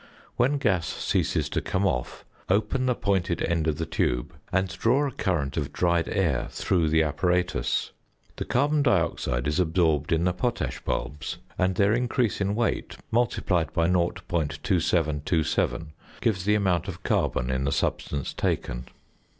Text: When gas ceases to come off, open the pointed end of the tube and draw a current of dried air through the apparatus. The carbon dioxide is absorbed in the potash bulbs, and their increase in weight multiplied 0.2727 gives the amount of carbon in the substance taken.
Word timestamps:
When 0.35 0.57
gas 0.57 0.87
ceases 0.87 1.47
to 1.49 1.61
come 1.61 1.85
off, 1.85 2.25
open 2.49 2.87
the 2.87 2.95
pointed 2.95 3.39
end 3.43 3.67
of 3.67 3.77
the 3.77 3.85
tube 3.85 4.33
and 4.51 4.67
draw 4.67 5.05
a 5.07 5.11
current 5.11 5.57
of 5.57 5.71
dried 5.71 6.09
air 6.09 6.47
through 6.49 6.89
the 6.89 7.03
apparatus. 7.03 7.91
The 8.37 8.45
carbon 8.45 8.81
dioxide 8.81 9.47
is 9.47 9.59
absorbed 9.59 10.11
in 10.11 10.23
the 10.23 10.33
potash 10.33 10.83
bulbs, 10.83 11.37
and 11.55 11.75
their 11.75 11.93
increase 11.93 12.41
in 12.41 12.55
weight 12.55 12.97
multiplied 13.11 13.73
0.2727 13.75 15.89
gives 16.19 16.45
the 16.45 16.55
amount 16.55 16.87
of 16.87 17.03
carbon 17.03 17.51
in 17.51 17.65
the 17.65 17.71
substance 17.71 18.33
taken. 18.33 18.87